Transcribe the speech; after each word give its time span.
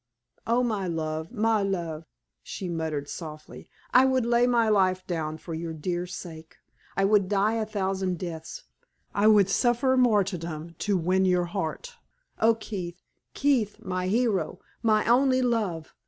"Oh, 0.47 0.63
my 0.63 0.87
love! 0.87 1.31
my 1.31 1.61
love!" 1.61 2.05
she 2.41 2.67
murmured, 2.67 3.07
softly. 3.07 3.69
"I 3.93 4.03
would 4.03 4.25
lay 4.25 4.47
my 4.47 4.67
life 4.67 5.05
down 5.05 5.37
for 5.37 5.53
your 5.53 5.73
dear 5.73 6.07
sake! 6.07 6.57
I 6.97 7.05
would 7.05 7.29
die 7.29 7.53
a 7.53 7.67
thousand 7.67 8.17
deaths 8.17 8.63
I 9.13 9.27
would 9.27 9.47
suffer 9.47 9.95
martyrdom 9.97 10.73
to 10.79 10.97
win 10.97 11.25
your 11.25 11.45
heart! 11.45 11.97
Oh, 12.39 12.55
Keith! 12.55 13.03
Keith! 13.35 13.77
my 13.79 14.07
hero, 14.07 14.59
my 14.81 15.05
only 15.05 15.43
love! 15.43 15.93